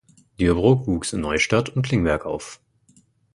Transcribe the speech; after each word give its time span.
Dürbrook 0.39 0.87
wuchs 0.87 1.13
in 1.13 1.21
Neustadt 1.21 1.69
und 1.69 1.83
Klingberg 1.83 2.25
auf. 2.25 2.59